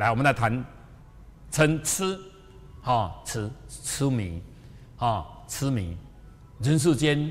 [0.00, 0.64] 来，我们来谈
[1.50, 2.18] 称痴，
[2.80, 4.42] 哈，痴痴迷，
[4.96, 5.94] 哈，痴迷。
[6.62, 7.30] 人世间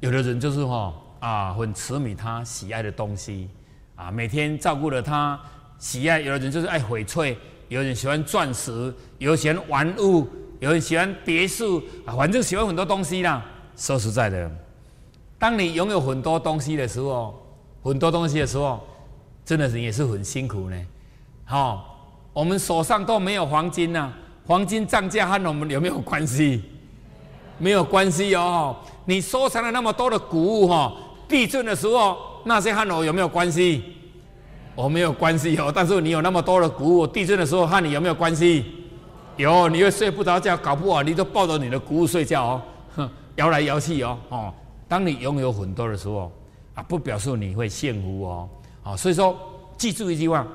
[0.00, 3.48] 有的人就是哈啊，很痴迷他喜爱的东西
[3.94, 5.40] 啊，每天照顾着他
[5.78, 6.18] 喜爱。
[6.18, 7.38] 有的人就是爱翡翠，
[7.68, 10.26] 有人喜欢钻石，有人喜欢玩物，
[10.58, 13.40] 有人喜欢别墅啊，反正喜欢很多东西啦。
[13.76, 14.50] 说实在的，
[15.38, 17.40] 当你拥有很多东西的时候，
[17.84, 18.84] 很多东西的时候，
[19.44, 20.86] 真的是也是很辛苦呢。
[21.44, 21.89] 好，
[22.32, 24.12] 我们手上都没有黄金呐，
[24.46, 26.62] 黄金涨价和我们有没有关系？
[27.58, 30.92] 没有关系哦，你收藏了那么多的谷物哈，
[31.28, 33.82] 地震的时候那些和我有没有关系？
[34.74, 38.64] 我没有关系哦，但是你有那么多的谷物，地震的时候和你有没有关系？
[39.36, 42.62] 有，你会睡不着觉，搞不好你都抱着你的谷物睡觉哦，
[42.96, 44.54] 哼，摇来摇去哦，哦，
[44.88, 46.32] 当你拥有很多的时候
[46.74, 48.48] 啊，不表示你会幸福哦，
[48.82, 49.36] 啊，所以说
[49.76, 50.46] 记住一句话，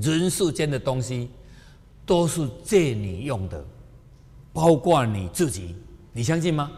[0.00, 1.30] 人世间的东西
[2.04, 3.64] 都是借你用的，
[4.52, 5.74] 包括你自己。
[6.12, 6.70] 你相信吗？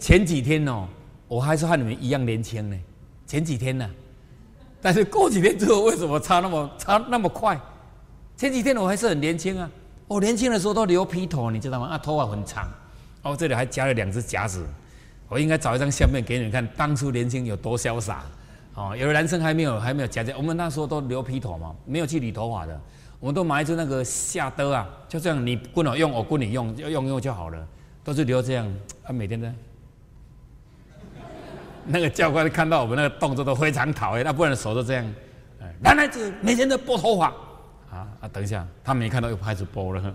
[0.00, 0.86] 前几天哦，
[1.28, 2.76] 我还是和你们一样年轻呢。
[3.26, 3.88] 前几天呢，
[4.82, 7.58] 但是过几天之后，为什么差那么差那么快？
[8.36, 9.70] 前几天我还是很年轻啊，
[10.06, 11.86] 我年轻的时候都留披头，你知道吗？
[11.86, 12.68] 啊，头发很长，
[13.22, 14.66] 哦，这里还夹了两只夹子。
[15.28, 18.24] 我应该找一张相片给你们看，当初年轻有多潇洒。
[18.74, 22.80] 哦，有的男生还没有还没有夹夹，我们那时候都留披头嘛，没有去理头发的，
[23.20, 27.66] 我们都买一只那个下兜啊，就这样，你滚我用，我滚你用，用用就好了。
[28.02, 28.66] 都是留这样，
[29.04, 29.50] 啊，每天的，
[31.86, 35.14] 那个教官看到我们那个动作都非常讨厌，那不然手都这样，
[35.80, 37.28] 男孩子每天都拨头发，
[37.90, 40.14] 啊啊，等一下，他没看到又开始拨了，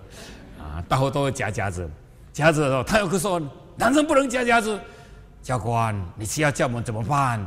[0.60, 1.90] 啊，大伙都会夹夹子，
[2.32, 3.42] 夹子的时候，他有个说，
[3.76, 4.80] 男生不能夹夹子，
[5.42, 7.40] 教官，你需要叫我们怎么办？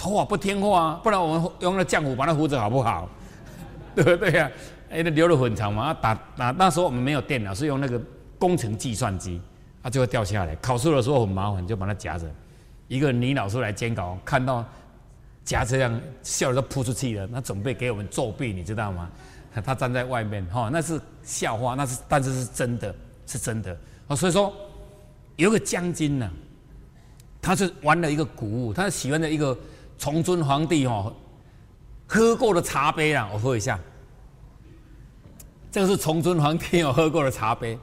[0.00, 3.06] 头发不听话，不然我们用那浆糊把它糊着好不好？
[3.94, 4.50] 对不对呀？
[4.88, 8.00] 哎，那留了很长嘛，打打那时候我们没有电脑，是用那个。
[8.40, 9.38] 工程计算机，
[9.82, 10.56] 它就会掉下来。
[10.62, 12.26] 考试的时候很麻烦，就把它夹着。
[12.88, 14.64] 一个女老师来监考，看到
[15.44, 17.28] 夹这样，笑的都扑出去了。
[17.30, 19.10] 那准备给我们作弊，你知道吗？
[19.62, 22.94] 他站在外面，哈，那是笑话，那是，但是是真的，
[23.26, 23.76] 是真的。
[24.06, 24.50] 哦，所以说
[25.36, 26.30] 有个将军呢，
[27.42, 29.54] 他是玩了一个古物，他喜欢的一个
[30.00, 31.14] 崇祯皇帝哦
[32.06, 33.78] 喝过的茶杯啊，我喝一下。
[35.70, 37.78] 这个是崇祯皇帝有喝过的茶杯。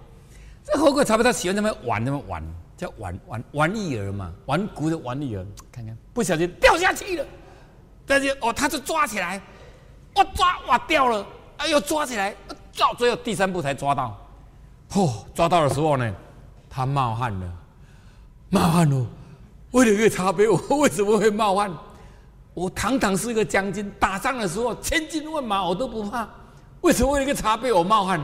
[0.66, 2.44] 这喝过茶杯，他喜欢那么玩，那么玩，
[2.75, 7.25] 叫玩玩玩意儿嘛，玩古的玩意儿，看看不小心掉下去了，
[8.06, 9.39] 但是哦，他就抓起来，
[10.16, 11.25] 哇抓哇掉了，
[11.57, 12.35] 哎呦抓起来，
[12.75, 14.19] 到最后第三步才抓到，
[14.89, 16.13] 嚯，抓到的时候呢，
[16.67, 17.53] 他冒汗了，
[18.50, 19.06] 冒汗了，
[19.72, 21.72] 为了一个茶杯，我为什么会冒汗？
[22.57, 26.28] 我堂堂是一个将军，打仗的时候千军万马我都不怕，
[26.81, 28.19] 为什么为了一个茶杯我冒汗？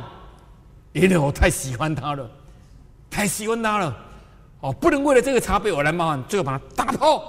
[0.92, 2.28] 因为我太喜欢他了，
[3.12, 3.96] 太喜欢他了，
[4.62, 7.24] 哦，不能为了这个茶杯我来冒汗，最后把它打破，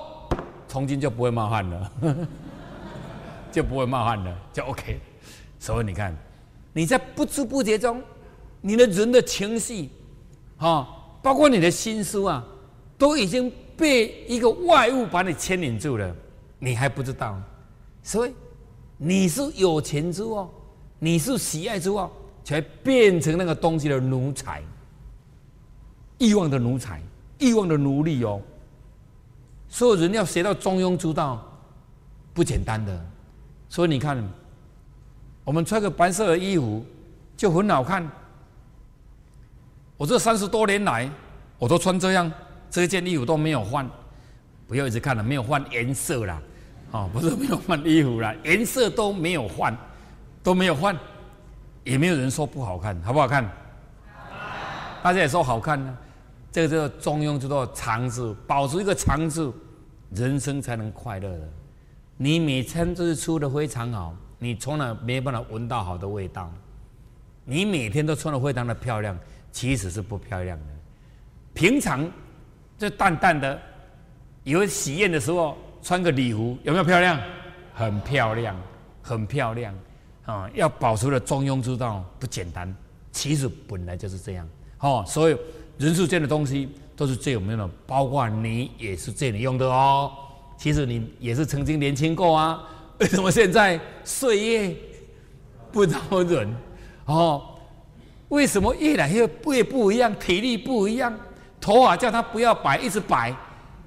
[0.67, 1.93] 从今就不会冒汗了，
[3.53, 4.99] 就不会冒汗了，就 OK。
[5.59, 6.17] 所以你看，
[6.73, 8.03] 你在不知不觉中，
[8.63, 9.91] 你的人的情绪，
[10.57, 10.89] 哈，
[11.21, 12.43] 包括你的心思啊，
[12.97, 16.17] 都已经被一个外物把你牵引住了，
[16.65, 17.41] 你还不知道。
[18.03, 18.33] 所以
[18.97, 20.53] 你是有钱之后，
[20.99, 22.11] 你是喜爱之后。
[22.47, 24.63] 才变成那个东西的奴才，
[26.19, 27.01] 欲望的奴才，
[27.39, 28.39] 欲望的奴隶哦。
[29.67, 31.43] 所有人要学到中庸之道，
[32.35, 33.03] 不简单的。
[33.71, 34.23] 所以你看，
[35.43, 36.85] 我们穿个白色的衣服
[37.35, 38.07] 就很好看。
[39.97, 41.11] 我这三十多年来，
[41.59, 42.31] 我都穿这样，
[42.71, 43.89] 这件衣服都没有换。
[44.69, 46.43] 不要一直看了，没有换颜色啦，
[46.95, 49.77] 哦，不是没有换衣服啦， 颜色都没有换，
[50.45, 50.97] 都没有换。
[51.83, 53.45] 也没有人说不好看，好不好看？
[55.03, 55.99] 大家也说好看呢。
[56.53, 59.53] 这个叫中庸之道，常字，保持一个常字，
[60.13, 61.49] 人生才能快乐的。
[62.17, 66.51] 你每天都是出的非常好，你从来没办法闻到好的味道。
[67.45, 69.19] 你每天都穿的非常的漂亮，
[69.51, 70.65] 其实是不漂亮的。
[71.53, 72.09] 平常
[72.79, 73.61] 就淡淡的，
[74.45, 77.21] 有喜宴的时候穿个礼服，有没有漂亮？
[77.75, 78.57] 很漂亮，
[79.03, 79.75] 很漂亮。
[80.25, 82.75] 啊，要保持的中庸之道不简单，
[83.13, 84.49] 其实本来就是这样。
[84.81, 85.39] 哦，所有
[85.77, 90.11] 人世间的东西都是最有用的，包括你也是最你用的哦。
[90.57, 92.63] 其实你也是曾经年轻过啊，
[93.01, 94.75] 为什么现在岁月
[95.71, 96.49] 不饶人？
[97.05, 97.43] 哦，
[98.31, 101.15] 为什么越来越越不一样，体力不一样，
[101.61, 103.37] 头发叫他不要摆，一直摆，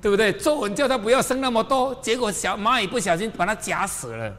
[0.01, 0.31] 对不对？
[0.33, 4.35] 皱纹叫他不要生那么多，结果小蚂蚁不小心把它夹死了。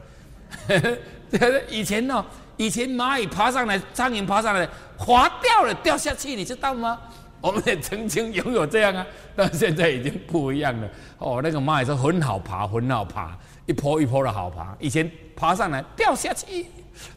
[1.69, 2.25] 以前呢，
[2.57, 4.67] 以前蚂蚁爬上来，苍蝇爬上来，
[4.97, 6.99] 滑掉了，掉下去，你知道吗？
[7.41, 10.89] 我们也曾经拥有这样啊， 但现在已经不一样了。
[11.19, 14.75] 哦，那个蚂蚁说很好爬，很好爬，一坡一坡的好爬。
[14.79, 16.65] 以前爬上来掉下去，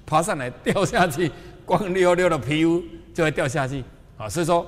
[0.06, 1.30] 爬上来掉下去，
[1.64, 3.82] 光溜溜的皮肤就会掉下去。
[4.16, 4.64] 啊，所以说，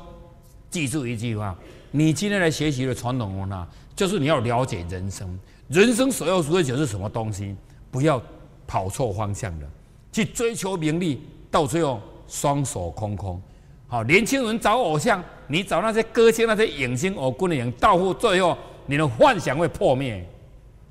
[0.71, 1.55] 记住一句话：
[1.97, 3.65] 你今天来学习的传统文化，
[3.95, 5.39] 就是你要了解人生。
[5.69, 7.55] 人生所要追求是什么东西？
[7.89, 8.21] 不要
[8.67, 9.69] 跑错方向了，
[10.11, 13.41] 去追求名利，到最后双手空空。
[13.87, 20.29] 好，年轻人找偶像，你找那些歌星、那些影星、偶棍的人，到后最后，你的幻想会破灭。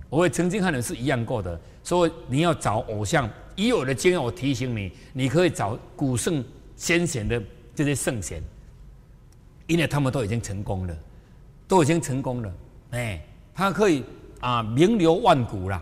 [0.09, 6.41] 我也曾经和你是一样过的，所以你要找偶像，以我的经验，我提醒你，你可以找古圣
[6.77, 7.43] 先贤的
[7.75, 8.41] 这些圣贤，
[9.67, 10.95] 因为他们都已经成功了，
[11.67, 12.53] 都已经成功了，
[12.91, 13.21] 哎，
[13.53, 14.03] 他可以
[14.39, 15.81] 啊名流万古啦，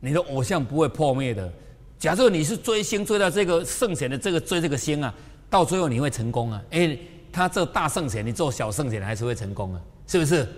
[0.00, 1.52] 你的偶像不会破灭的。
[1.98, 5.14] 假设你是追星追到这个圣贤的这个追这个星啊。
[5.50, 6.60] 到最后你会成功啊！
[6.70, 6.98] 哎，
[7.30, 9.80] 他做大圣贤，你做小圣贤还是会成功啊？
[10.04, 10.48] 是不是？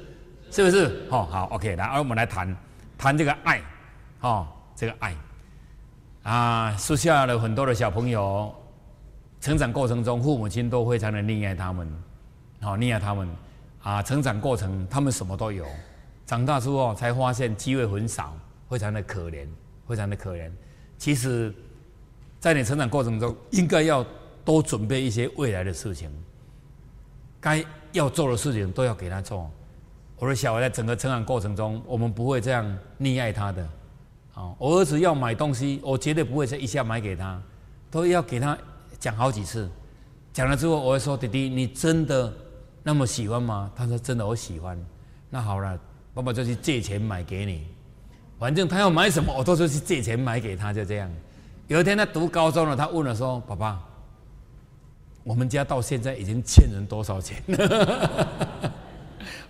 [0.50, 1.06] 是不是？
[1.10, 2.56] 哦，好，OK，来，而我们来谈
[2.96, 3.60] 谈这个爱，
[4.20, 5.14] 哦，这个爱
[6.22, 8.54] 啊，树下了很多的小朋友，
[9.38, 11.86] 成长过程中父母亲都非常的溺爱他们，
[12.60, 13.28] 好溺爱他们
[13.82, 15.64] 啊，成长过程他们什么都有，
[16.26, 18.36] 长大之后才发现机会很少，
[18.68, 19.46] 非常的可怜，
[19.88, 20.50] 非常的可怜。
[20.98, 21.54] 其实，
[22.40, 24.04] 在你成长过程中应该要。
[24.46, 26.08] 多准备一些未来的事情，
[27.40, 29.50] 该要做的事情都要给他做。
[30.20, 33.68] 我的小孩在整个成长过程中，我们不会这样溺爱他的。
[34.34, 37.42] 啊，我儿子要买东西，我绝对不会是一下买给他，
[37.90, 38.56] 都要给他
[39.00, 39.68] 讲好几次。
[40.32, 42.32] 讲了之后，我会说：“弟弟，你真的
[42.86, 44.78] 那么喜欢吗？”他说：“真的，我喜欢。”
[45.28, 45.76] 那好了，
[46.14, 47.66] 爸爸就去借钱买给你。
[48.38, 51.10] 反正他要买什么，我都是去借钱买给他，就这样。
[51.66, 53.82] 有一天他读高中了，他问了说：“爸爸。”
[55.24, 57.42] 我们家到现在已经欠人多少钱？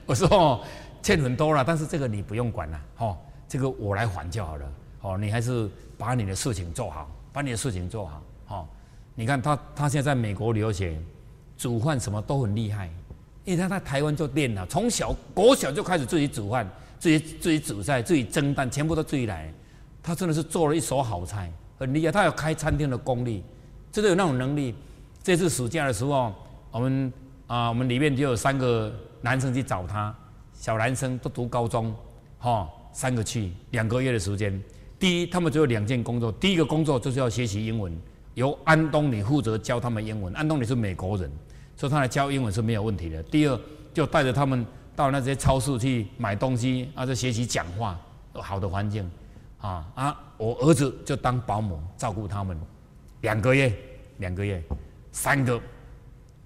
[0.07, 0.65] 我说哦，
[1.03, 4.73] 欠很多了，但是这个你不用管了，哦，这个我来还就好了，
[5.03, 5.69] 哦，你还是
[5.99, 8.67] 把你的事情做好，把你的事情做好，哦，
[9.15, 10.99] 你看他他现在在美国留学，
[11.59, 12.89] 煮饭什么都很厉害，
[13.47, 19.51] 因为他在台湾就练了，从小国小就开始自己煮饭，自己自己煮菜，自己蒸蛋，全部都自己来，
[20.03, 23.45] 他真的是做了一手好菜，很厉害，他有开餐厅的功力，
[23.93, 24.75] 真的有那种能力。
[25.23, 26.35] 这次暑假的时候，
[26.73, 27.13] 我们
[27.47, 30.13] 啊，我们里面就有三个男生去找他，
[30.53, 31.95] 小男生都读高中，
[32.39, 34.61] 哈，三个去两个月的时间。
[34.99, 37.97] 第一，他们只有两件工作，第一个工作就是要学习英文，
[38.35, 40.35] 由安东尼负责教他们英文。
[40.35, 41.31] 安东尼是美国人，
[41.77, 43.23] 所以他来教英文是没有问题的。
[43.25, 43.61] 第二，
[43.93, 44.65] 就带着他们
[44.95, 48.01] 到那些超市去买东西，啊，就学习讲话，
[48.33, 49.09] 好的环境，
[49.59, 52.59] 啊啊，我儿子就当保姆照顾他们，
[53.21, 53.73] 两个月，
[54.19, 54.63] 两个月。
[55.13, 55.59] 三个，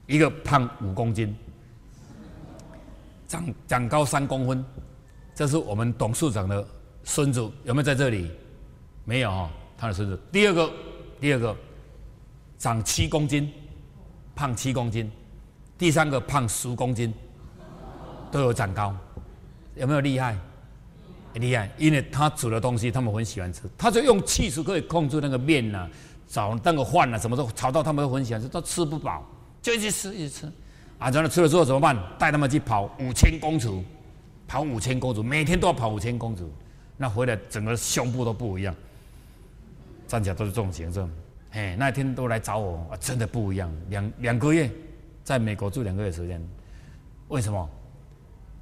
[0.06, 1.34] 一个胖五公斤，
[3.26, 4.64] 长长高三公分，
[5.34, 6.64] 这是我们董事长的
[7.02, 8.30] 孙子，有没有在这里？
[9.04, 10.16] 没有哈，他的孙子。
[10.30, 10.70] 第二个，
[11.18, 11.56] 第二个，
[12.58, 13.52] 长七公斤，
[14.36, 15.10] 胖七公斤，
[15.80, 17.10] 第三个胖十公斤，
[18.30, 18.94] 都有长高，
[19.76, 20.36] 有没有厉害？
[21.32, 25.88] 厉害，因为他煮的东西他们很喜欢吃，他就用气势可以控制那个面呐。
[26.28, 29.26] 找那个饭啊，什么都炒到他们都很喜欢吃，都吃不饱，
[29.62, 30.46] 就一直吃一直吃，
[30.98, 31.96] 啊，然后吃了之后怎么办？
[32.18, 33.70] 带他们去跑五千公尺，
[34.46, 36.46] 跑五千公尺，每天都要跑五千公尺，
[36.98, 38.74] 那回来整个胸部都不一样，
[40.06, 41.10] 站起来都是这种形状，
[41.52, 44.70] 哎，那一天都来找我，啊，真的不一样，两两个月，
[45.30, 46.44] 在美国住两个月时间，
[47.28, 47.70] 为什么？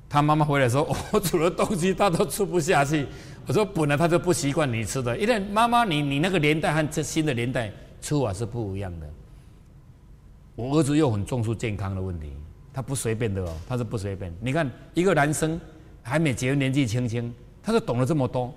[0.06, 3.06] 他妈妈回来说， 我煮的东西他都吃不下去。
[3.46, 7.72] 我说本来他就不习惯你吃的，因为妈妈你你那个年代和这新的年代
[8.02, 9.08] 吃法是不一样的。
[10.56, 12.34] 我儿子又很重视健康的问题，
[12.70, 14.30] 他不随便的哦，他是不随便。
[14.38, 15.58] 你看一个男生
[16.02, 17.32] 还没结婚，年纪轻轻，
[17.62, 18.52] 他就懂了这么多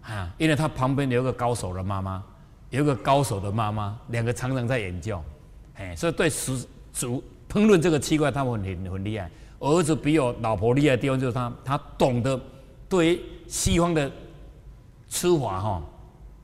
[0.00, 2.24] 啊，因为他旁边有个高手的妈妈，
[2.70, 5.22] 有个高手的妈妈，两个常常在研究，
[5.74, 9.30] 哎，所以对食煮烹饪这个器官他们很很厉害。
[9.58, 12.40] 儿子比我老婆厉害的地方就是他他懂得
[12.88, 14.10] 对于西方的。
[15.12, 15.82] 吃法哈，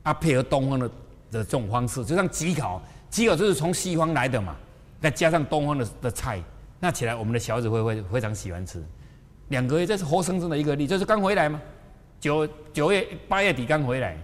[0.02, 0.88] 啊配合东方的
[1.30, 4.56] 的这种方式，就像鸡烤，鸡烤就是从西方来的嘛，
[5.00, 6.42] 再加上东方的的菜，
[6.80, 8.84] 那起来我们的小子会会非常喜欢吃。
[9.50, 11.62] 两个月，这是活生生的一个例，就是刚回来嘛，
[12.18, 14.18] 九九月八月底刚回来，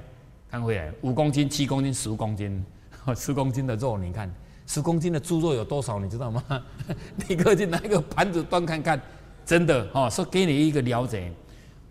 [0.50, 2.66] 刚回来五公斤、七公斤、十公斤、
[3.14, 4.28] 十公斤的肉，你看
[4.66, 6.42] 十公斤的猪肉有多少，你知道吗？
[7.28, 9.00] 你可以拿一个盘子端看看，
[9.44, 11.32] 真的哈，说给你一个了解，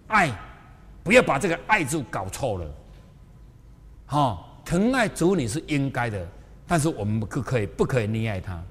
[0.07, 0.31] 爱。
[1.03, 2.71] 不要把这个“爱”字搞错了，
[4.05, 4.39] 哈！
[4.63, 6.27] 疼爱子女是应该的，
[6.67, 8.63] 但是我们不可以不可以溺爱他。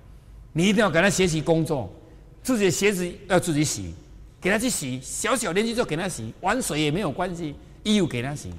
[0.53, 1.93] 你一定要给他学习工作，
[2.41, 3.93] 自己的鞋子要自己洗，
[4.41, 5.01] 给他去洗。
[5.03, 8.53] 小小年纪就给他洗，玩水也没有关系，衣服给他洗。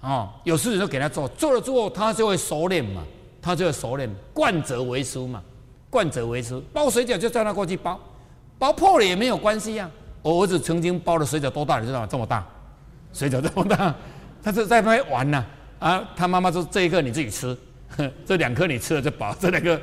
[0.00, 3.02] 哦，有事情就给他做，做了之后他就会熟练嘛，
[3.42, 5.42] 他就会熟练，惯则为师嘛，
[5.90, 6.62] 惯则为师。
[6.72, 8.00] 包水饺就叫他过去包，
[8.56, 9.90] 包破了也没有关系呀。
[10.22, 12.06] 我儿子曾经包的水饺多大，你知道吗？
[12.08, 12.46] 这么大，
[13.12, 13.92] 水饺这么大，
[14.40, 15.44] 他是在那边玩呢。
[15.80, 17.58] 啊，他妈妈说这一个你自己吃，
[18.24, 19.34] 这两颗你吃了就饱。
[19.40, 19.80] 这两个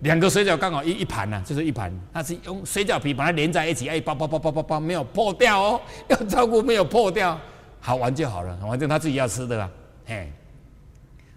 [0.00, 1.92] 两个水饺刚好一一盘呢，就是一盘。
[2.14, 7.38] 他是用水饺皮把它连在一起，哎，包包包包包包，没有破掉哦， 要照顾没有破掉，
[7.78, 8.58] 好玩就好了。
[8.66, 9.70] 反正他自己要吃的啦，
[10.06, 10.32] 嘿。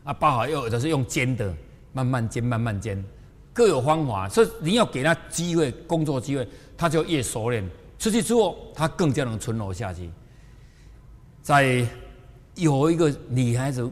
[0.05, 1.53] 啊，包好又有的是用煎的，
[1.95, 3.01] 慢慢煎慢慢煎，
[3.53, 4.27] 各有方法。
[4.27, 6.45] 所以你要给他机会，工作机会，
[6.77, 7.65] 他就越熟练。
[7.97, 10.09] 出去之后，他更加能存活下去。
[11.41, 11.87] 在
[12.55, 13.89] 有一个女孩子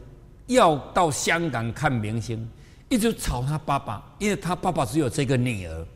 [0.48, 2.46] 要到香港看明星，
[2.90, 5.86] 一直吵他爸爸，因为他爸爸只有这个女儿。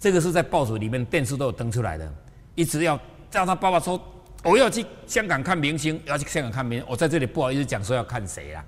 [0.00, 2.12] 这个是在报纸里面、电视都有登出来的。
[2.56, 2.98] 一直要
[3.30, 4.00] 叫他爸爸说
[4.42, 8.64] ：“我要去香港看明星，要去香港看明星。”我在这里不好意思讲说要看谁啊？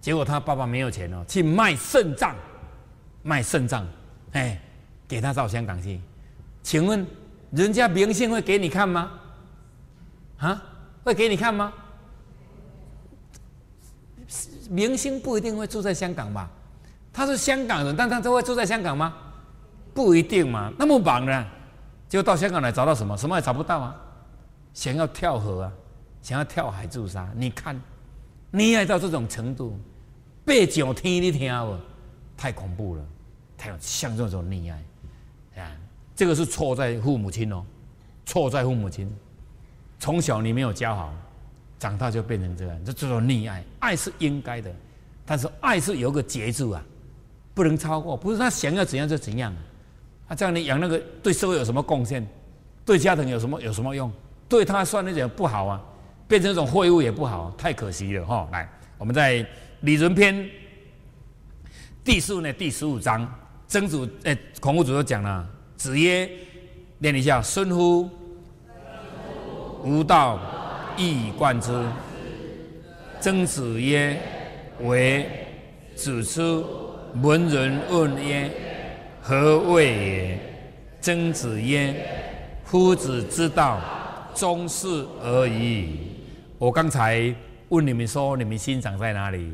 [0.00, 2.34] 结果他爸爸没有钱哦，去卖肾脏，
[3.22, 3.86] 卖肾脏，
[4.32, 4.60] 哎，
[5.06, 6.00] 给他到香港去。
[6.62, 7.06] 请问？
[7.50, 9.10] 人家明星会给你看吗？
[10.36, 10.62] 啊，
[11.02, 11.72] 会给你看吗？
[14.68, 16.50] 明星不一定会住在香港吧？
[17.10, 19.14] 他是香港人，但他都会住在香港吗？
[19.94, 20.70] 不一定嘛。
[20.78, 21.46] 那么忙呢，
[22.06, 23.16] 就到香港来找到什么？
[23.16, 23.96] 什么也找不到啊！
[24.74, 25.72] 想要跳河啊，
[26.20, 27.26] 想要跳海自杀。
[27.34, 27.80] 你看，
[28.52, 29.80] 溺爱到这种程度，
[30.48, 31.76] 背九天你听不？
[32.34, 33.04] 太恐怖了，
[33.58, 35.76] 太像这种溺爱啊！
[36.16, 37.62] 这个是错在父母亲哦，
[38.24, 39.14] 错在父母亲。
[39.98, 41.12] 从小你没有教好，
[41.78, 43.62] 长大就变成这样，这叫做溺爱。
[43.80, 44.74] 爱是应该的，
[45.26, 46.82] 但是爱是有个节制啊，
[47.52, 48.16] 不能超过。
[48.16, 49.54] 不是他想要怎样就怎样。
[50.28, 52.26] 啊，这样你养那个对社会有什么贡献？
[52.86, 54.10] 对家庭有什么有什么用？
[54.48, 55.84] 对他算那点不好啊，
[56.26, 58.48] 变成一种废物也不好，太可惜了哈。
[58.50, 59.34] 来，我们再
[59.82, 60.34] 《李仁篇》
[62.02, 63.32] 第四呢第十五章，
[63.68, 65.48] 曾祖诶孔夫子都讲了。
[65.76, 66.28] 子曰
[66.98, 68.10] ：“念一下，孙乎？
[69.84, 70.40] 吾道
[70.96, 71.70] 一以贯之。”
[73.20, 74.20] 曾子曰
[74.82, 75.28] ：“为
[75.94, 76.66] 子出
[77.22, 78.50] 文人问曰
[79.22, 80.40] ：‘何谓也？’
[81.00, 81.94] 曾子曰
[82.66, 83.80] ：‘夫子之道，
[84.34, 86.00] 终是而已。’
[86.58, 87.32] 我刚才
[87.68, 89.52] 问你们说，你们心长在哪里？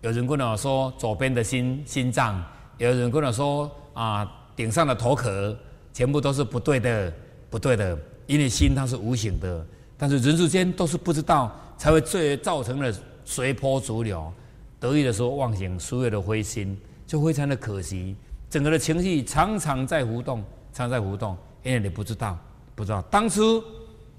[0.00, 2.44] 有人跟我说左边的心心脏，
[2.78, 5.56] 有人跟我说啊顶上的头壳。
[5.96, 7.10] 全部都是不对的，
[7.48, 14.30] 不对的，因为心它是无形的，但是人世间都是不知道，才会最造成了随波逐流，
[14.78, 18.14] 得意的时候忘形，所有的灰心，就非常的可惜。
[18.50, 22.38] 整个的情绪常常在浮动，常在浮动，因为你不知道，
[22.74, 23.64] 不知道当初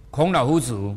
[0.10, 0.96] 孔老夫子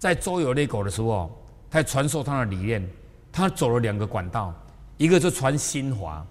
[0.00, 1.30] 在周游列国的时候，
[1.72, 2.86] 他传授他的理念，
[3.32, 4.54] 他走了两个管道，
[4.98, 6.22] 一个是传心法，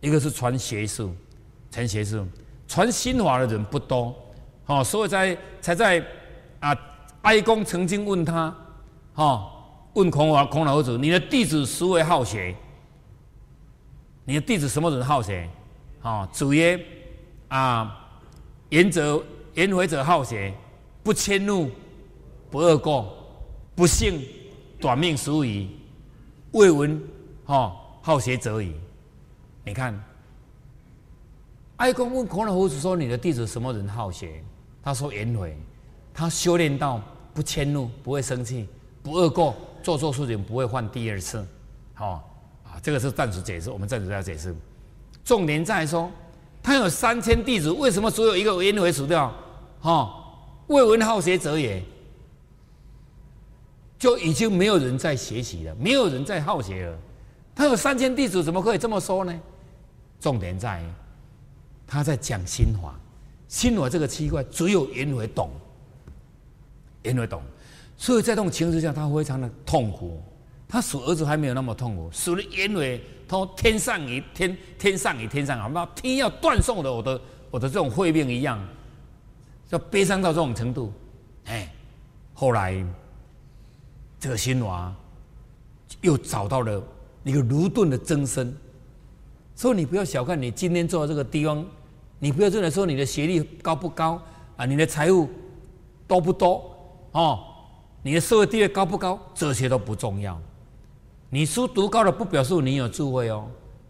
[0.00, 1.14] 一个是传学术。
[1.70, 2.26] 传学术，
[2.66, 4.12] 传心法的人不多，
[4.66, 6.04] 哦，所以在才在
[6.58, 6.76] 啊，
[7.22, 8.52] 哀公曾经问他，
[9.14, 9.48] 哦，
[9.92, 12.52] 问孔老孔老子，你的弟子实为好学，
[14.24, 15.48] 你的弟子什么人好学？
[16.02, 16.84] 哦，子曰
[17.46, 18.10] 啊，
[18.70, 19.22] 言者
[19.54, 20.52] 言回者好学，
[21.04, 21.70] 不迁怒，
[22.50, 23.16] 不恶过，
[23.76, 24.20] 不幸
[24.80, 25.70] 短命属矣，
[26.52, 27.00] 未闻
[27.46, 28.74] 哦好学者矣。
[29.64, 29.98] 你看。
[31.76, 34.44] 哀公问孔老夫子说：“你的弟子什么人好学？”
[34.84, 35.56] 他说：“颜回，
[36.12, 37.00] 他修炼到
[37.32, 38.68] 不迁怒，不会生气，
[39.02, 41.42] 不恶过，做错事情不会犯第二次。”
[41.96, 42.22] 好
[42.64, 44.54] 啊，这个是暂时解释，我们暂时要解释。
[45.24, 46.10] 重点在说，
[46.62, 49.32] 他有三千弟子，为什么只有一个颜回死掉？
[49.80, 50.14] 哈，
[50.66, 51.82] 未闻好学者也，
[54.00, 56.98] 就已经没有人在学习了，没有人在好学了。
[57.54, 59.40] 他有三千弟子，怎么可以这么说呢？
[60.18, 60.82] 重点在。
[61.86, 62.98] 他在讲心法，
[63.46, 65.50] 心法这个奇怪，只有颜回懂，
[67.02, 67.42] 颜回懂，
[67.98, 70.22] 所以在这种情绪下，他非常的痛苦。
[70.66, 75.84] 他死儿子还没有那么痛苦，死了颜回，他说天上一天，天上一天上，好不好？
[75.96, 78.58] 天要断送的我的我的这种慧命一样，
[79.68, 80.90] 就悲伤到这种程度。
[81.46, 81.70] 哎，
[82.32, 82.82] 后来
[84.20, 84.94] 这个新华
[86.02, 86.80] 又找到了
[87.24, 88.54] 一个卢顿的真身，
[89.56, 91.64] 所以你不要小看你今天坐在这个地方。
[92.22, 94.20] 你不要认为说你的学历高不高
[94.58, 95.26] 啊，你的财务
[96.06, 96.62] 多不多
[97.12, 97.40] 哦，
[98.02, 100.38] 你的社会地位高不高，这些都不重要。
[101.30, 103.46] 你书读高了，不表示你有智慧哦。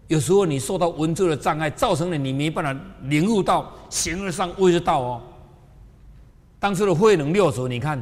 [0.07, 5.23] 有时候你受到文字的障碍，造成了你没办法领悟到形而上谓之道哦。
[6.61, 8.01] 当初的慧能六祖，你看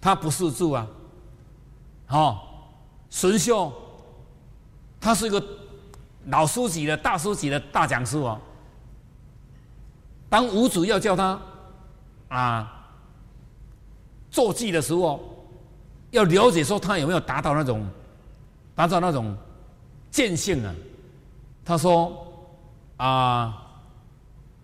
[0.00, 0.84] 他不识字啊，
[2.12, 2.38] 哦，
[3.10, 3.72] 神秀，
[5.00, 5.42] 他是一个
[6.26, 8.38] 老书记的大书记的大讲师哦。
[10.28, 11.40] 当五主要叫他
[12.28, 12.86] 啊
[14.30, 15.20] 做记的时候，
[16.10, 17.86] 要了解说他有没有达到那种
[18.74, 19.36] 达到那种
[20.10, 20.74] 见性啊。
[21.64, 22.26] 他说
[22.96, 23.66] ：“啊，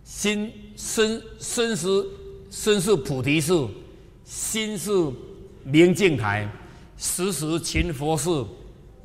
[0.05, 2.07] 心身身是
[2.50, 3.71] 身是菩提树，
[4.25, 4.90] 心是
[5.64, 6.50] 明镜台，
[6.99, 8.28] 时时勤佛事，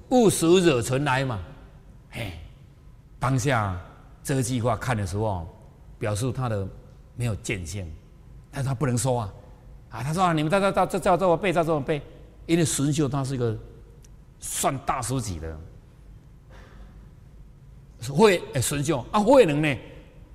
[0.10, 1.40] 勿使惹尘埃嘛。”
[2.12, 2.34] 嘿，
[3.20, 3.80] 当下
[4.22, 5.48] 这句话看的时候，
[5.98, 6.68] 表示他的
[7.16, 7.90] 没有见性，
[8.52, 9.34] 但是他不能说啊，
[9.92, 12.02] 啊，他说啊，你们在在在在叫这么背，在这么背，
[12.46, 13.58] 因为神秀他是一个
[14.40, 15.58] 算大书记的。
[18.14, 19.78] 会诶，孙秀啊，会能呢？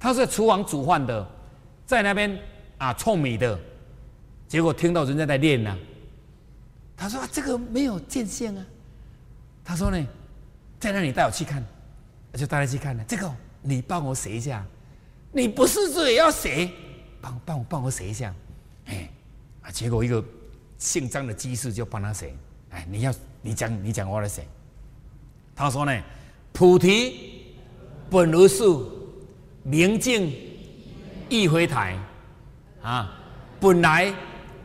[0.01, 1.29] 他是厨房煮饭的，
[1.85, 2.39] 在那边
[2.79, 3.59] 啊臭米的，
[4.47, 5.77] 结果听到人家在练呢。
[6.99, 8.67] 他说：“这个没有见线啊。”
[9.65, 10.07] 他说呢
[10.81, 11.65] ：“在那里带我去看，
[12.35, 13.05] 就带他去看了。
[13.05, 14.67] 这个你帮我写一下，
[15.33, 16.69] 你不是字也要写，
[17.21, 18.35] 帮帮我帮我写一下。”
[18.87, 19.09] 哎，
[19.63, 20.23] 啊，结果一个
[20.77, 22.35] 姓张的机士就帮他写。
[22.71, 24.45] 哎，你要你讲你讲我来写。
[25.55, 26.03] 他说呢
[26.53, 27.47] ：“菩提。”
[28.11, 28.65] 本如是，
[29.63, 30.33] 明镜
[31.29, 31.95] 亦非台，
[32.81, 33.21] 啊！
[33.61, 34.15] 本来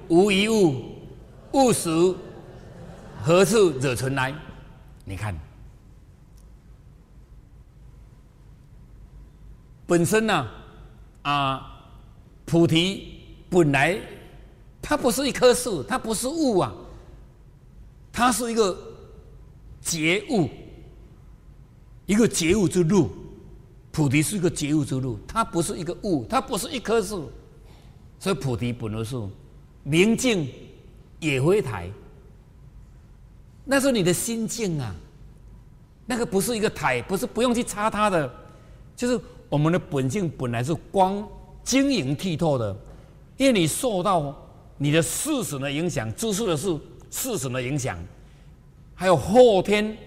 [0.07, 0.92] 无一物，
[1.53, 1.89] 务实
[3.21, 4.33] 何处惹尘埃？
[5.05, 5.35] 你看，
[9.85, 10.47] 本身呢，
[11.21, 11.87] 啊，
[12.45, 13.99] 菩提本来
[14.81, 16.73] 它不是一棵树，它不是物啊，
[18.11, 18.77] 它是一个
[19.81, 20.49] 觉悟，
[22.05, 23.09] 一个觉悟之路。
[23.91, 27.31] 菩提是一个觉悟之路，它不是一个物，它不是一棵树，
[28.19, 29.15] 所以菩提本来是
[29.83, 30.49] 明镜
[31.23, 31.89] 也会台，
[33.65, 34.93] 那是你的心境啊，
[36.05, 38.31] 那个不是一个台，不是不用去擦它的，
[38.95, 41.27] 就是我们的本性本来是光
[41.63, 42.75] 晶莹剔透的，
[43.37, 44.35] 因为你受到
[44.77, 46.77] 你的世神的影响，知识的是
[47.09, 47.97] 世神的影响，
[48.93, 49.97] 还有后天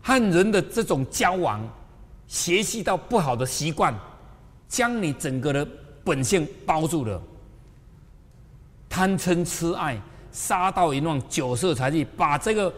[0.00, 1.60] 和人的这种交往。
[2.28, 3.94] 学习到不好的习惯，
[4.68, 5.64] 将你整个的
[6.02, 7.22] 本性包住了。
[8.96, 10.00] 贪嗔痴爱、
[10.32, 12.72] 杀盗淫妄、酒色财气，把这个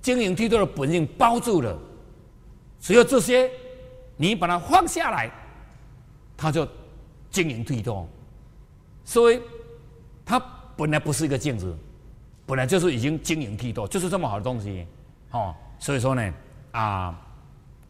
[0.00, 1.76] 晶莹剔透的本性包住了。
[2.78, 3.50] 只有这些，
[4.16, 5.28] 你把它放下来，
[6.36, 6.64] 它就
[7.32, 8.08] 晶莹剔透。
[9.04, 9.40] 所以，
[10.24, 10.40] 它
[10.76, 11.76] 本来不是一个镜子，
[12.46, 14.86] 本来就是已经晶莹剔透，就是这么好的东西。
[15.32, 16.32] 哦，所以说呢，
[16.70, 17.22] 啊。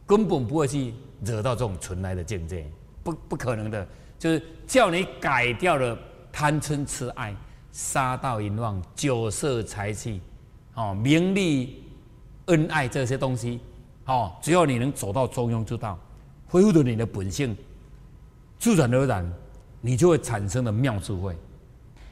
[0.07, 2.65] 根本不会去惹到这种纯来的境界，
[3.03, 3.87] 不不可能的，
[4.19, 5.99] 就是叫你改掉了
[6.31, 7.35] 贪嗔痴爱、
[7.77, 10.19] 杀盗淫妄、酒色财气、
[10.73, 11.85] 哦名利
[12.47, 13.61] 恩爱这些东西，
[14.07, 15.99] 哦，只要你能走到中庸之道，
[16.49, 17.55] 恢复了你的本性，
[18.59, 19.31] 自然而然，
[19.83, 21.37] 你就会产生了妙智慧，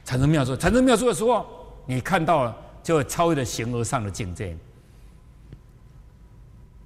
[0.04, 1.46] 产生妙智，产生妙智的时候，
[1.86, 4.54] 你看到了，就会超越了形而上的境界。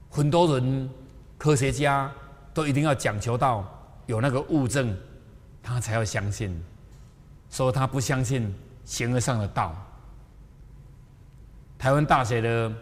[0.09, 0.89] 很多人，
[1.37, 2.09] 科学家
[2.55, 3.65] 都一定要讲求到
[4.07, 4.97] 有那个物证，
[5.65, 6.57] 他才要相信。
[7.51, 8.55] 说他不相信
[8.89, 9.77] 形而上的道。
[11.79, 12.73] 台湾大学的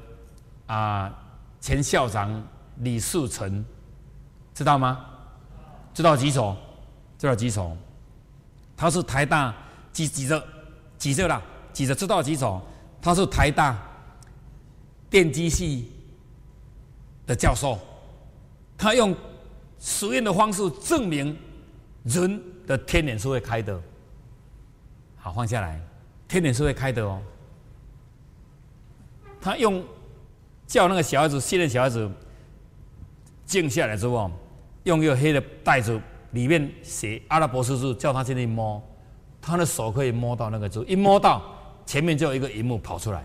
[0.66, 1.12] 啊
[1.60, 2.40] 前校长
[2.76, 3.64] 李树成，
[4.54, 5.04] 知道吗？
[5.92, 6.56] 知道几所？
[7.18, 7.76] 知道几所？
[8.76, 9.52] 他是台大
[9.92, 10.46] 几几个
[10.96, 11.42] 几个啦？
[11.72, 12.62] 几个知道几所？
[13.02, 13.76] 他是台大
[15.10, 15.92] 电机系。
[17.26, 17.76] 的教授，
[18.78, 19.12] 他用
[19.80, 21.36] 实验的方式证明
[22.04, 23.82] 人的天眼是会开的。
[25.16, 25.80] 好，放下来，
[26.28, 27.20] 天眼是会开的哦。
[29.40, 29.84] 他用
[30.66, 32.10] 叫那个小孩子，训练小孩子
[33.44, 34.30] 静下来之后，
[34.84, 36.00] 用一个黑的袋子，
[36.32, 38.82] 里面写阿拉伯数字，叫他进去摸，
[39.40, 41.42] 他的手可以摸到那个字，一摸到
[41.84, 43.22] 前面就有一个荧幕跑出来。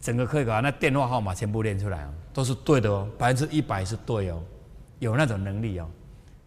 [0.00, 4.40] 整个可以把那电话号码全部念出来哦，都是对的哦，百分之一百是对哦，
[4.98, 5.88] 有那种能力哦。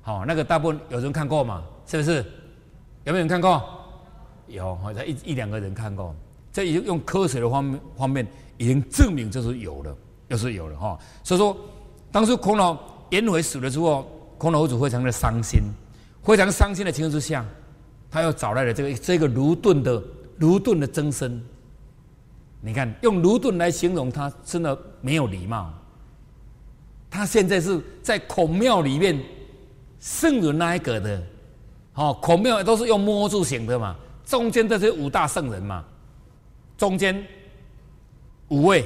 [0.01, 1.65] 好，那个大部分有人看过嘛？
[1.85, 2.23] 是不是？
[3.03, 3.76] 有没有人看过？
[4.47, 6.15] 有，好像一一两个人看过。
[6.51, 9.95] 这已经用科学的方面方面已经证明这是有的，
[10.29, 10.97] 就是有了哈。
[11.23, 11.55] 所以说，
[12.11, 12.77] 当初孔老
[13.11, 15.59] 颜回死了之后，孔老夫子非常的伤心，
[16.23, 17.45] 非常伤心的情况之下，
[18.09, 20.01] 他又找来了这个这个卢顿的
[20.37, 21.41] 卢顿的曾参。
[22.59, 25.71] 你看用卢顿来形容他，真的没有礼貌。
[27.09, 29.23] 他现在是在孔庙里面，
[29.99, 31.23] 圣人那一个的，
[31.93, 33.95] 哦，孔庙都是用摸字形的嘛，
[34.27, 35.85] 中间这些五大圣人嘛，
[36.77, 37.25] 中间
[38.49, 38.85] 五位，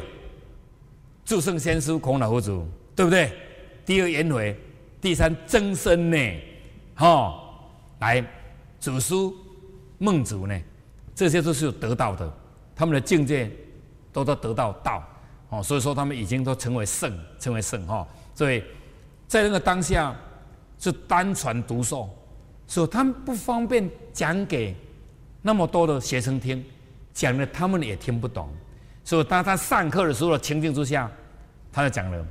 [1.25, 2.63] 祝圣先师孔老夫子，
[2.95, 3.33] 对不对？
[3.83, 4.55] 第二颜回，
[5.01, 6.17] 第三曾参呢，
[6.93, 7.41] 哈，
[7.99, 8.23] 来
[8.79, 9.15] 祖师
[9.97, 10.61] 孟子呢，
[11.15, 12.31] 这些都是有得到的，
[12.75, 13.51] 他们的境界
[14.13, 15.03] 都都得到道。
[15.49, 18.07] 哦，所以说他们已经都成为圣，成为圣哈。
[18.35, 18.63] 所以
[19.27, 20.15] 在那个当下
[20.77, 22.07] 是单传独授，
[22.67, 24.75] 所以他们不方便讲给
[25.41, 26.63] 那么多的学生听，
[27.13, 28.49] 讲的他们也听不懂。
[29.03, 31.11] 所以当他上课的时候的情境之下，
[31.71, 32.25] 他就讲了：“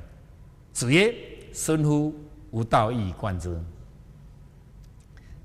[0.73, 1.13] 子曰，
[1.53, 2.15] 生乎
[2.51, 3.59] 吾道，一以贯之。”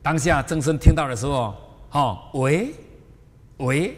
[0.02, 1.54] 当下曾生听到的时候，
[1.90, 2.72] 哈，喂，
[3.58, 3.96] 喂，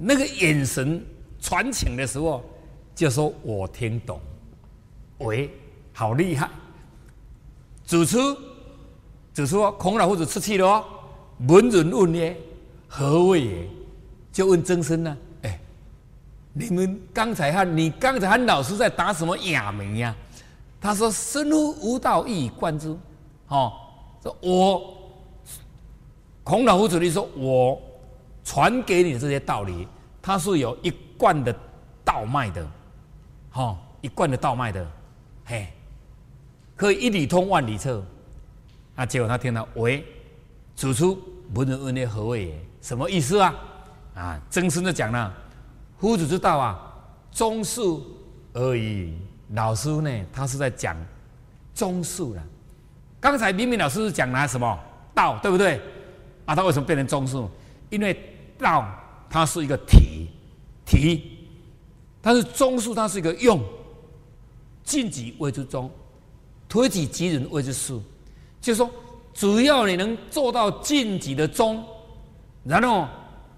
[0.00, 1.04] 那个眼神。
[1.44, 2.40] 传情的时候，
[2.94, 4.20] 就说我听懂，
[5.18, 5.50] 喂，
[5.92, 6.48] 好厉害！
[7.84, 8.16] 主持，
[9.34, 10.84] 主持孔老夫子出去了哦。
[11.48, 12.36] 文人问耶，
[12.88, 13.68] 何谓耶？
[14.32, 15.16] 就问曾生呢？
[15.42, 15.60] 哎，
[16.52, 20.14] 你们刚才和你刚才和老师在打什么哑谜呀？
[20.80, 22.96] 他说：“生乎吾道，一以贯之。”
[23.48, 23.72] 哦，
[24.22, 24.94] 说我
[26.42, 27.80] 孔老夫子，你说我
[28.44, 29.86] 传给你这些道理，
[30.20, 30.92] 他是有一。
[31.22, 31.54] 贯的
[32.04, 32.66] 道脉的，
[33.52, 34.84] 哈，一贯的道脉的，
[35.44, 35.68] 嘿，
[36.74, 38.04] 可以一里通万里彻。
[38.96, 40.04] 啊，结果他听到，喂，
[40.74, 41.16] 主出
[41.54, 42.58] 文人问你何谓？
[42.80, 43.54] 什么意思啊？
[44.14, 45.32] 啊，曾生的讲了，
[45.98, 46.92] 夫子之道啊，
[47.30, 48.04] 中术
[48.52, 49.14] 而已。
[49.50, 50.96] 老师呢，他是在讲
[51.74, 52.42] 中术了。
[53.20, 54.78] 刚才明明老师是讲了什么
[55.14, 55.80] 道，对不对？
[56.46, 57.48] 啊，他为什么变成中术？
[57.90, 58.18] 因为
[58.58, 58.86] 道
[59.28, 60.28] 它是一个体。
[60.84, 61.48] 体，
[62.20, 63.62] 但是中术它是一个用，
[64.82, 65.90] 尽己谓之中，
[66.68, 68.02] 推己及人谓之术。
[68.60, 68.90] 就是说，
[69.34, 71.82] 只要你能做到尽己的忠，
[72.64, 73.08] 然后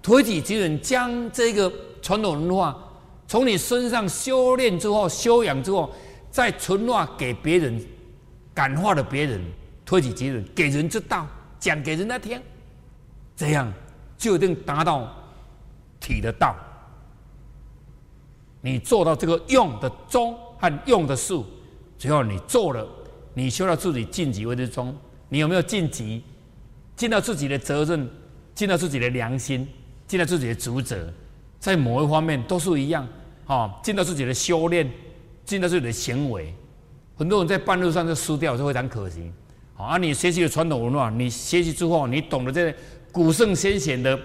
[0.01, 2.77] 推己及人，将这个传统文化
[3.27, 5.91] 从你身上修炼之后、修养之后，
[6.31, 7.83] 再传化给别人，
[8.53, 9.41] 感化了别人，
[9.83, 11.27] 推己及人，给人之道，
[11.59, 12.41] 讲给人家听，
[13.35, 13.71] 这样
[14.17, 15.11] 就一定达到
[15.99, 16.55] 体的道。
[18.61, 21.45] 你做到这个用的忠和用的术，
[21.97, 22.87] 只要你做了，
[23.33, 24.95] 你修到自己尽己为之中，
[25.35, 26.23] 你有没有尽己？
[26.95, 28.09] 尽到自己的责任，
[28.53, 29.67] 尽到自己的良心，
[30.07, 31.11] 尽到自己的职责，
[31.59, 33.05] 在某一方面都是一样，
[33.45, 34.89] 啊，尽到自己的修炼，
[35.43, 36.53] 尽到自己的行为。
[37.17, 39.29] 很多人在半路上就输掉，是非常可惜。
[39.73, 42.73] 好，而你学习了传统文化，你学习之后，你懂得这
[43.11, 44.17] 古圣先贤的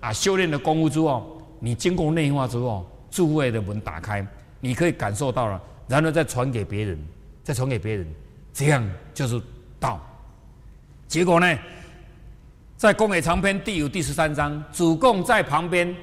[0.00, 2.84] 啊修炼的功夫之后，你经过内化之后。
[3.08, 4.26] 诸位的门打开，
[4.58, 6.98] 你可以感受到了，然后再传给别人，
[7.44, 8.06] 再传给别人，
[8.52, 9.40] 这样就是
[9.78, 10.04] 道。
[11.08, 11.58] 结果呢，
[12.76, 15.94] 在《公冶长篇》第五、第十三章，主公在旁边，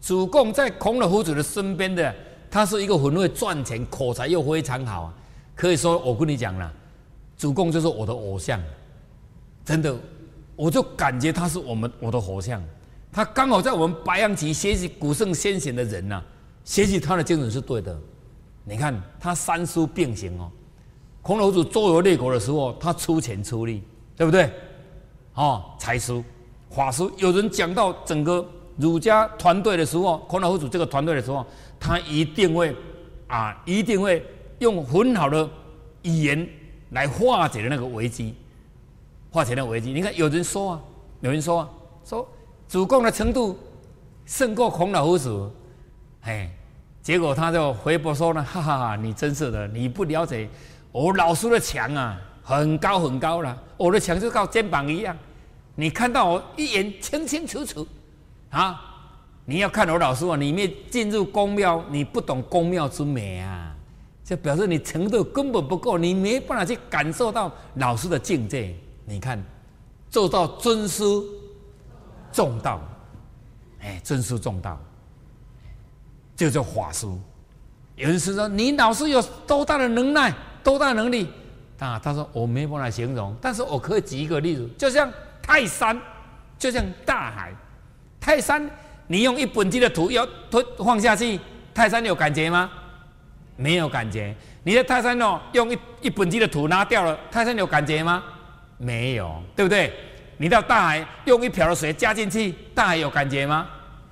[0.00, 2.14] 主公在孔老夫子的身边的，
[2.50, 5.14] 他是一个很会赚钱、口才又非常好啊，
[5.54, 6.72] 可以说我跟你讲了，
[7.38, 8.60] 主公就是我的偶像，
[9.64, 9.96] 真的，
[10.56, 12.62] 我就感觉他是我们我的偶像，
[13.10, 16.22] 他刚好在我们白羊旗学习古圣先贤的人呐。
[16.64, 17.98] 学习他的精神是对的，
[18.64, 20.50] 你看他三书并行哦。
[21.20, 23.82] 孔老夫子周游列国的时候，他出钱出力，
[24.16, 24.50] 对不对？
[25.34, 26.22] 哦，才书、
[26.70, 28.46] 法书，有人讲到整个
[28.76, 31.44] 儒家团队的时候，孔老夫子这个团队的时候，
[31.80, 32.74] 他一定会
[33.26, 34.24] 啊，一定会
[34.60, 35.48] 用很好的
[36.02, 36.48] 语言
[36.90, 38.34] 来化解的那个危机，
[39.30, 39.92] 化解那个危机。
[39.92, 40.80] 你看，有人说啊，
[41.20, 41.68] 有人说啊，
[42.04, 42.28] 说
[42.68, 43.58] 主公的程度
[44.26, 45.50] 胜过孔老夫子。
[46.22, 46.50] 哎，
[47.02, 50.48] 结果他就回驳说呢，哈哈哈，你真是的，你不了解
[50.92, 55.16] 我老师的强啊，很高很高了，我的墙就靠肩膀一样，
[55.74, 57.86] 你看到我一眼清清楚楚，
[58.50, 58.78] 啊，
[59.46, 63.74] 你要看我老师啊，你没进入宫庙，你不懂宫庙之美啊，
[64.22, 68.74] 就表示你程度根本不够，你没办法去感受到老师的境界。
[69.06, 69.42] 你看，
[70.10, 71.02] 做到尊师
[72.30, 72.80] 重道，
[73.80, 74.78] 哎，尊师重道。
[76.36, 77.06] 就叫法师。
[77.94, 81.28] 有人是说你老师有多大的能耐、多大能力？
[81.78, 85.10] 啊，他说我没办法形容，但是我可以举一个例子，就像
[85.42, 85.98] 泰山，
[86.58, 87.52] 就像大海。
[88.20, 88.70] 泰山，
[89.06, 91.38] 你用一本机的土要推放下去，
[91.74, 92.70] 泰山有感觉吗？
[93.56, 94.34] 没有感觉。
[94.62, 98.22] 你的泰山哦，用一一本机的土拿掉了，泰山有感觉吗？
[98.78, 99.92] 没有，对不对？
[100.38, 103.66] 你到大海用一瓢的水加进去，大海有感觉吗？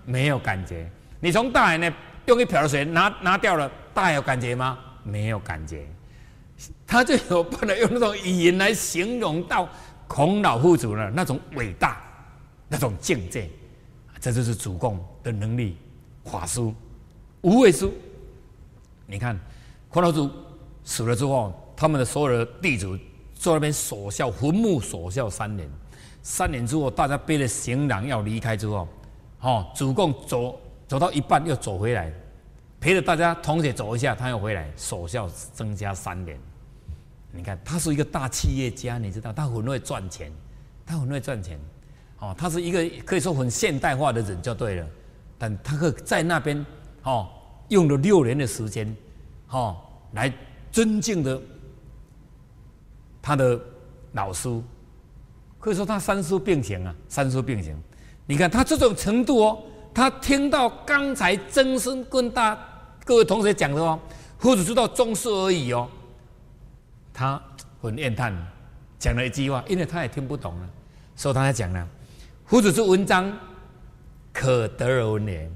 [0.04, 0.90] 没有感觉。
[1.20, 1.90] 你从大海呢
[2.26, 4.78] 用一瓢的水拿拿掉了，大海有感觉吗？
[5.02, 5.86] 没有感觉。
[6.86, 9.68] 他就有办法用那种语言来形容到
[10.06, 12.02] 孔老夫子的那种伟大、
[12.68, 13.48] 那种境界，
[14.20, 15.76] 这就是主公的能力。
[16.24, 16.72] 法书、
[17.40, 17.92] 无畏书，
[19.06, 19.36] 你看
[19.88, 20.30] 孔老祖
[20.84, 22.96] 死了之后，他们的所有的弟子
[23.34, 25.68] 坐那边守孝，坟墓守孝三年。
[26.22, 28.86] 三年之后，大家背着行囊要离开之后，
[29.40, 32.12] 哦，主公走走到一半又走回来，
[32.78, 36.38] 陪着大家同学走一下，他又回来守孝，增加三年。
[37.34, 40.30] 你看，他是一个大企业家，你知道，他很会赚钱，
[40.84, 41.58] 他很会赚钱，
[42.18, 44.86] 哦，他是一个可以说很现代化的人就对了。
[45.38, 46.64] 但他可在那边，
[47.04, 47.28] 哦，
[47.68, 48.94] 用了六年的时间，
[49.48, 49.76] 哦，
[50.12, 50.30] 来
[50.70, 51.40] 尊敬的
[53.22, 53.58] 他的
[54.12, 54.48] 老师，
[55.58, 57.74] 可以说他三书并行啊，三书并行。
[58.26, 59.58] 你看他这种程度哦，
[59.94, 62.58] 他听到刚才曾生跟大
[63.06, 63.98] 各位同学讲的哦，
[64.38, 65.88] 或者知道中式而已哦。
[67.22, 67.40] 他
[67.80, 68.34] 很怨叹，
[68.98, 70.68] 讲了一句话，因为他也听不懂了，
[71.14, 71.88] 所以他在讲呢。
[72.46, 73.32] 夫子之文章
[74.32, 75.48] 可得而闻也，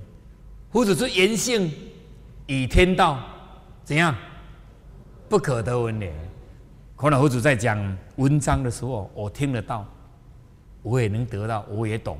[0.71, 1.69] 夫子之言性
[2.47, 3.21] 以天道
[3.83, 4.15] 怎样
[5.29, 6.15] 不可得闻也。
[6.95, 9.85] 可能夫子在讲文章的时候，我听得到，
[10.83, 12.17] 我也能得到，我也懂。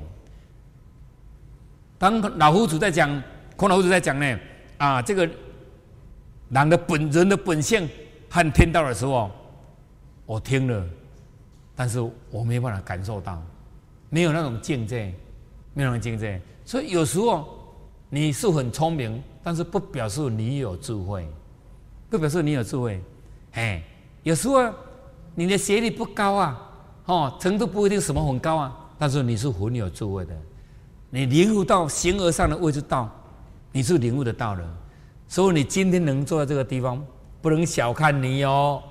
[1.97, 3.23] 当老夫子在讲，
[3.55, 4.37] 孔老夫子在讲呢，
[4.77, 5.25] 啊，这个
[6.49, 7.89] 人的本人的本性。
[8.37, 9.31] 和天道的时候，
[10.23, 10.85] 我听了，
[11.75, 13.41] 但是我没办法感受到，
[14.11, 15.11] 没有那种境界，
[15.73, 16.39] 没有那种境界。
[16.63, 17.47] 所以有时候
[18.11, 21.27] 你是很聪明，但是不表示你有智慧，
[22.11, 23.01] 不表示你有智慧。
[23.53, 23.81] 哎，
[24.21, 24.71] 有时候
[25.33, 26.71] 你的学历不高啊，
[27.05, 30.37] 哦，程度不一定什么很高啊，但是你是很有智慧的，
[31.09, 33.09] 你领悟到形而上的位置道，
[33.71, 34.63] 你是领悟得到的。
[35.27, 37.03] 所以你今天能坐在这个地方。
[37.41, 38.83] 不能小看你哦，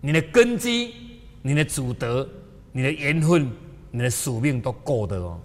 [0.00, 0.94] 你的根基、
[1.42, 2.28] 你的祖德、
[2.72, 3.50] 你的缘分、
[3.90, 5.40] 你的使命都够的哦，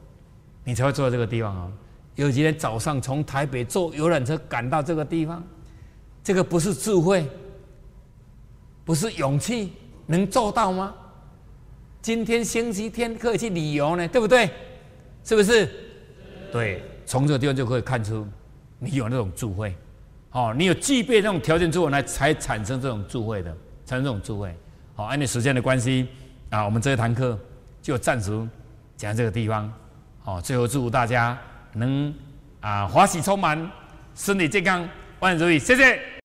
[0.64, 1.72] 你才会坐在这个地方哦。
[2.16, 5.44] 有几天早上从台北坐游览车赶到这个地方，
[6.24, 7.30] 这个不是智慧，
[8.84, 9.74] 不是勇气，
[10.08, 10.96] 能做到吗？
[12.02, 14.50] 今天星期天可以去旅游呢，对不对？
[15.24, 15.70] 是不是？
[16.52, 18.26] 对，从这个地方就可以看出
[18.80, 19.76] 你有那种智慧。
[20.38, 23.50] 哦，你有具备这种条件之后，来才产生这种智慧的，
[23.88, 24.56] 产生这种智慧。
[24.94, 26.08] 好，按你时间的关系
[26.52, 27.36] 啊，我们这一堂课
[27.82, 28.48] 就暂时
[28.96, 29.74] 讲这个地方。
[30.20, 31.36] 好，最后祝福大家
[31.74, 32.14] 能
[32.62, 33.68] 啊，欢喜充满，
[34.14, 34.88] 身体健康，
[35.22, 36.17] 万事如意，谢谢。